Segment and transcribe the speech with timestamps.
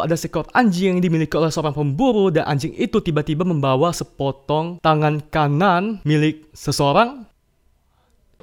[0.00, 5.20] ada seekor anjing yang dimiliki oleh seorang pemburu dan anjing itu tiba-tiba membawa sepotong tangan
[5.28, 7.28] kanan milik seseorang.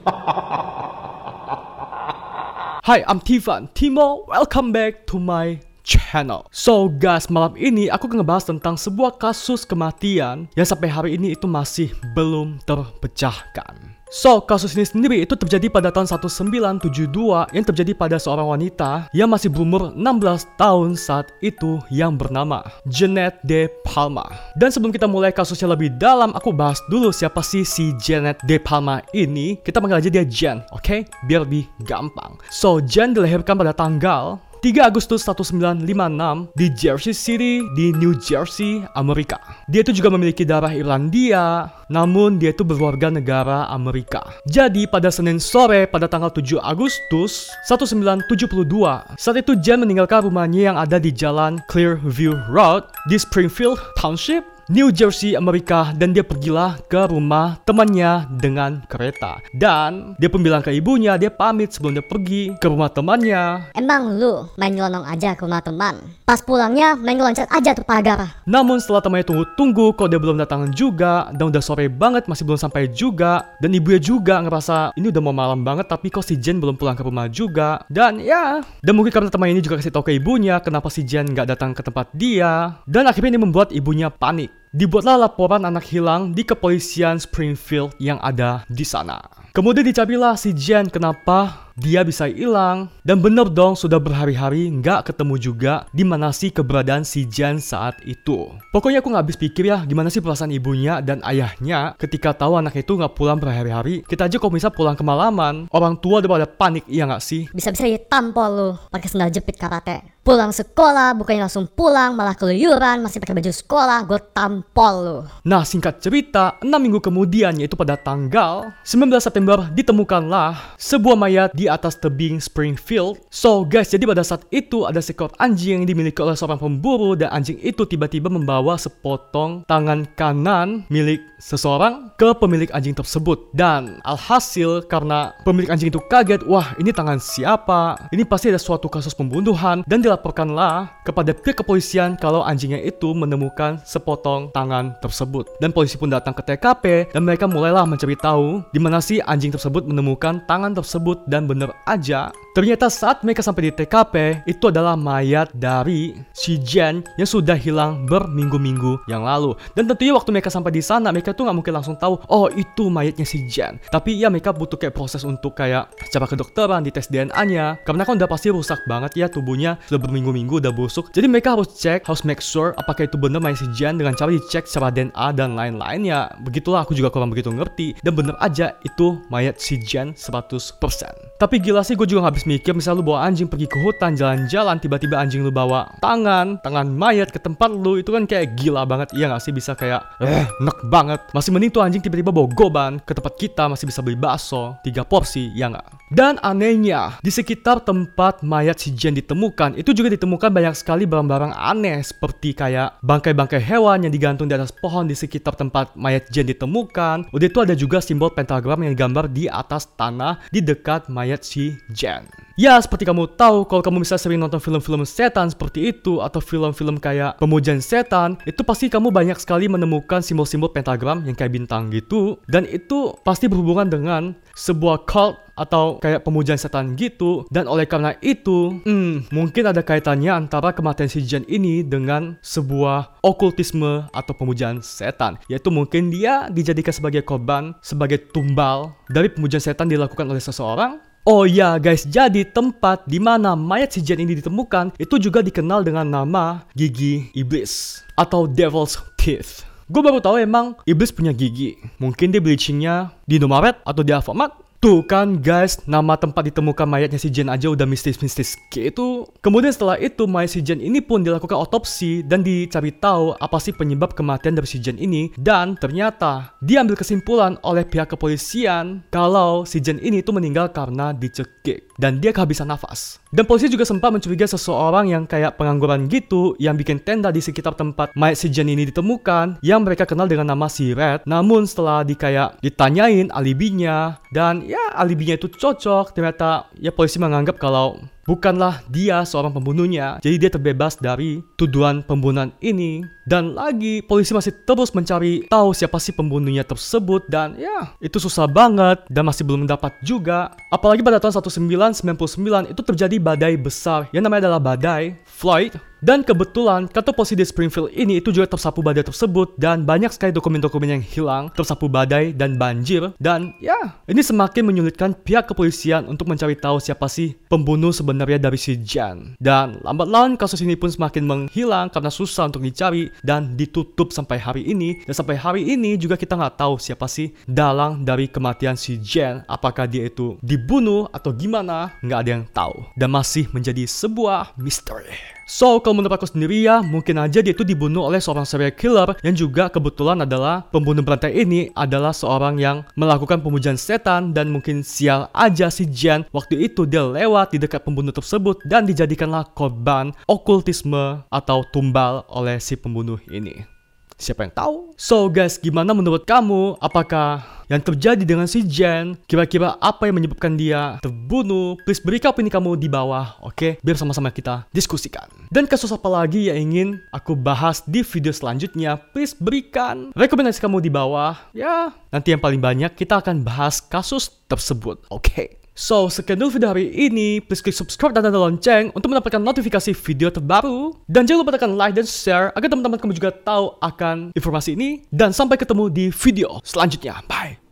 [2.86, 3.74] Hai, I'm Tivan.
[3.74, 5.58] Timo, welcome back to my
[5.90, 6.46] channel.
[6.54, 11.34] So guys, malam ini aku akan ngebahas tentang sebuah kasus kematian yang sampai hari ini
[11.34, 13.98] itu masih belum terpecahkan.
[14.10, 17.14] So, kasus ini sendiri itu terjadi pada tahun 1972
[17.54, 23.38] yang terjadi pada seorang wanita yang masih berumur 16 tahun saat itu yang bernama Janet
[23.46, 24.26] De Palma.
[24.58, 28.58] Dan sebelum kita mulai kasusnya lebih dalam, aku bahas dulu siapa sih si Janet De
[28.58, 29.62] Palma ini.
[29.62, 30.82] Kita panggil aja dia Jen, oke?
[30.82, 31.00] Okay?
[31.30, 32.34] Biar lebih gampang.
[32.50, 39.40] So, Jen dilahirkan pada tanggal 3 Agustus 1956 di Jersey City di New Jersey, Amerika.
[39.72, 44.20] Dia itu juga memiliki darah Irlandia, namun dia itu berwarga negara Amerika.
[44.52, 50.78] Jadi pada Senin sore pada tanggal 7 Agustus 1972, saat itu Jen meninggalkan rumahnya yang
[50.78, 57.10] ada di jalan Clearview Road di Springfield Township New Jersey, Amerika dan dia pergilah ke
[57.10, 59.42] rumah temannya dengan kereta.
[59.58, 63.74] Dan dia pun bilang ke ibunya, dia pamit sebelum dia pergi ke rumah temannya.
[63.74, 65.98] Emang lu main nyelonong aja ke rumah teman?
[66.22, 68.46] Pas pulangnya main loncat aja tuh pagar.
[68.46, 72.62] Namun setelah temannya tunggu-tunggu kok dia belum datang juga dan udah sore banget masih belum
[72.62, 76.62] sampai juga dan ibunya juga ngerasa ini udah mau malam banget tapi kok si Jen
[76.62, 80.06] belum pulang ke rumah juga dan ya dan mungkin karena teman ini juga kasih tahu
[80.06, 84.14] ke ibunya kenapa si Jen nggak datang ke tempat dia dan akhirnya ini membuat ibunya
[84.14, 89.18] panik Dibuatlah laporan anak hilang di kepolisian Springfield yang ada di sana.
[89.50, 92.92] Kemudian dicarilah si Jen kenapa dia bisa hilang.
[93.02, 97.98] Dan bener dong sudah berhari-hari nggak ketemu juga di mana sih keberadaan si Jan saat
[98.06, 98.46] itu.
[98.70, 102.78] Pokoknya aku nggak habis pikir ya gimana sih perasaan ibunya dan ayahnya ketika tahu anak
[102.78, 104.06] itu nggak pulang berhari-hari.
[104.06, 105.66] Kita aja kok bisa pulang kemalaman.
[105.74, 107.50] Orang tua udah pada panik iya nggak sih?
[107.50, 110.19] Bisa-bisa ditampol lu pakai sendal jepit karate.
[110.30, 115.18] Pulang sekolah, bukannya langsung pulang, malah keluyuran, masih pakai baju sekolah, gue tampol lu.
[115.42, 121.66] Nah, singkat cerita, 6 minggu kemudian, yaitu pada tanggal 19 September, ditemukanlah sebuah mayat di
[121.66, 123.18] atas tebing Springfield.
[123.34, 127.34] So guys, jadi pada saat itu ada seekor anjing yang dimiliki oleh seorang pemburu dan
[127.34, 133.50] anjing itu tiba-tiba membawa sepotong tangan kanan milik seseorang ke pemilik anjing tersebut.
[133.58, 137.98] Dan alhasil karena pemilik anjing itu kaget, wah ini tangan siapa?
[138.14, 143.80] Ini pasti ada suatu kasus pembunuhan dan dilaporkanlah kepada pihak kepolisian kalau anjingnya itu menemukan
[143.88, 145.48] sepotong tangan tersebut.
[145.64, 149.56] Dan polisi pun datang ke TKP dan mereka mulailah mencari tahu di mana sih anjing
[149.56, 155.00] tersebut menemukan tangan tersebut dan benar aja, ternyata saat mereka sampai di TKP, itu adalah
[155.00, 159.56] mayat dari si Jen yang sudah hilang berminggu-minggu yang lalu.
[159.80, 162.92] Dan tentunya waktu mereka sampai di sana, mereka tuh nggak mungkin langsung tahu, oh itu
[162.92, 163.80] mayatnya si Jen.
[163.88, 167.80] Tapi ya mereka butuh kayak proses untuk kayak coba kedokteran, di tes DNA-nya.
[167.88, 171.16] Karena kan udah pasti rusak banget ya tubuhnya, sudah berminggu-minggu udah busuk.
[171.16, 174.36] Jadi mereka harus cek, harus make sure apakah itu benar mayat si Jen dengan cara
[174.36, 176.36] dicek secara DNA dan lain-lainnya.
[176.44, 177.96] Begitulah aku juga kurang begitu ngerti.
[178.04, 181.40] Dan bener aja itu mayat si Jen 100%.
[181.40, 184.82] Tapi gila sih gue juga habis mikir misal lu bawa anjing pergi ke hutan jalan-jalan
[184.82, 189.14] tiba-tiba anjing lu bawa tangan, tangan mayat ke tempat lu itu kan kayak gila banget
[189.14, 191.22] iya gak sih bisa kayak eh nek banget.
[191.30, 195.06] Masih mending tuh anjing tiba-tiba bawa goban ke tempat kita masih bisa beli bakso tiga
[195.06, 196.00] porsi ya gak?
[196.10, 201.54] Dan anehnya, di sekitar tempat mayat si Jen ditemukan, itu juga ditemukan banyak sekali barang-barang
[201.54, 206.50] aneh seperti kayak bangkai-bangkai hewan yang digantung di atas pohon di sekitar tempat mayat Jen
[206.50, 207.30] ditemukan.
[207.30, 211.78] Udah itu ada juga simbol pentagram yang digambar di atas tanah di dekat mayat si
[211.94, 212.29] Jen.
[212.60, 217.00] Ya, seperti kamu tahu, kalau kamu bisa sering nonton film-film setan seperti itu, atau film-film
[217.00, 222.36] kayak pemujaan setan, itu pasti kamu banyak sekali menemukan simbol-simbol pentagram yang kayak bintang gitu.
[222.52, 227.48] Dan itu pasti berhubungan dengan sebuah cult atau kayak pemujaan setan gitu.
[227.48, 233.24] Dan oleh karena itu, hmm, mungkin ada kaitannya antara kematian si Jen ini dengan sebuah
[233.24, 235.40] okultisme atau pemujaan setan.
[235.48, 241.46] Yaitu mungkin dia dijadikan sebagai korban, sebagai tumbal dari pemujaan setan dilakukan oleh seseorang Oh
[241.46, 246.02] ya guys, jadi tempat di mana mayat si Jen ini ditemukan itu juga dikenal dengan
[246.10, 249.62] nama gigi iblis atau devil's teeth.
[249.94, 251.78] Gue baru tahu emang iblis punya gigi.
[252.02, 257.20] Mungkin dia bleachingnya di Indomaret atau di Alfamart Tuh kan guys, nama tempat ditemukan mayatnya
[257.20, 259.28] si Jen aja udah mistis-mistis gitu.
[259.44, 263.76] Kemudian setelah itu mayat si Jen ini pun dilakukan otopsi dan dicari tahu apa sih
[263.76, 265.36] penyebab kematian dari si Jen ini.
[265.36, 271.89] Dan ternyata diambil kesimpulan oleh pihak kepolisian kalau si Jen ini tuh meninggal karena dicekik
[272.00, 273.20] dan dia kehabisan nafas.
[273.28, 277.76] Dan polisi juga sempat mencurigai seseorang yang kayak pengangguran gitu yang bikin tenda di sekitar
[277.76, 281.28] tempat mayat si Jen ini ditemukan yang mereka kenal dengan nama si Red.
[281.28, 287.60] Namun setelah di kayak ditanyain alibinya dan ya alibinya itu cocok ternyata ya polisi menganggap
[287.60, 288.00] kalau
[288.30, 293.02] bukanlah dia seorang pembunuhnya, jadi dia terbebas dari tuduhan pembunuhan ini.
[293.26, 298.46] Dan lagi, polisi masih terus mencari tahu siapa sih pembunuhnya tersebut dan ya, itu susah
[298.50, 300.54] banget dan masih belum mendapat juga.
[300.70, 306.88] Apalagi pada tahun 1999 itu terjadi badai besar yang namanya adalah badai Floyd dan kebetulan
[306.90, 311.52] polisi di Springfield ini itu juga tersapu badai tersebut dan banyak sekali dokumen-dokumen yang hilang
[311.52, 317.10] tersapu badai dan banjir dan ya ini semakin menyulitkan pihak kepolisian untuk mencari tahu siapa
[317.10, 319.36] sih pembunuh sebenarnya dari si Jan.
[319.42, 324.38] Dan lambat laun kasus ini pun semakin menghilang karena susah untuk dicari dan ditutup sampai
[324.38, 325.02] hari ini.
[325.04, 329.42] Dan sampai hari ini juga kita nggak tahu siapa sih dalang dari kematian si Jan.
[329.50, 332.76] Apakah dia itu dibunuh atau gimana nggak ada yang tahu.
[332.96, 335.40] Dan masih menjadi sebuah misteri.
[335.50, 339.18] So, kalau menurut aku sendiri ya, mungkin aja dia itu dibunuh oleh seorang serial killer
[339.26, 344.86] yang juga kebetulan adalah pembunuh berantai ini adalah seorang yang melakukan pemujaan setan dan mungkin
[344.86, 350.14] sial aja si Jen waktu itu dia lewat di dekat pembunuh tersebut dan dijadikanlah korban
[350.30, 353.79] okultisme atau tumbal oleh si pembunuh ini.
[354.20, 354.76] Siapa yang tahu?
[355.00, 356.76] So guys, gimana menurut kamu?
[356.84, 357.40] Apakah
[357.72, 359.16] yang terjadi dengan si Jen?
[359.32, 361.80] Kira-kira apa yang menyebabkan dia terbunuh?
[361.88, 363.56] Please berikan opini kamu di bawah, oke?
[363.56, 363.72] Okay?
[363.80, 365.32] Biar sama-sama kita diskusikan.
[365.48, 369.00] Dan kasus apa lagi yang ingin aku bahas di video selanjutnya?
[369.16, 371.40] Please berikan rekomendasi kamu di bawah.
[371.56, 375.32] Ya, nanti yang paling banyak kita akan bahas kasus tersebut, oke?
[375.32, 375.59] Okay?
[375.80, 377.40] So, sekian dulu video hari ini.
[377.40, 380.92] Please klik subscribe dan tanda lonceng untuk mendapatkan notifikasi video terbaru.
[381.08, 385.08] Dan jangan lupa tekan like dan share agar teman-teman kamu juga tahu akan informasi ini.
[385.08, 387.24] Dan sampai ketemu di video selanjutnya.
[387.32, 387.69] Bye!